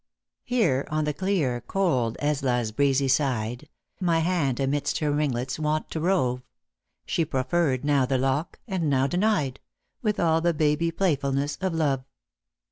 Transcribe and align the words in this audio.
Here 0.45 0.87
on 0.89 1.03
the 1.03 1.13
clear, 1.13 1.61
cold 1.61 2.17
Ezla 2.19 2.61
s 2.61 2.71
breezy 2.71 3.07
side, 3.07 3.69
My 3.99 4.17
hand 4.17 4.59
amidst 4.59 4.97
her 4.97 5.11
ringlets 5.11 5.59
wont 5.59 5.91
to 5.91 5.99
rove; 5.99 6.41
She 7.05 7.23
proffered 7.23 7.85
now 7.85 8.07
the 8.07 8.17
lock, 8.17 8.57
and 8.67 8.89
now 8.89 9.05
denied 9.05 9.59
With 10.01 10.19
all 10.19 10.41
the 10.41 10.55
baby 10.55 10.89
playfulness 10.89 11.55
of 11.61 11.75
love. 11.75 12.03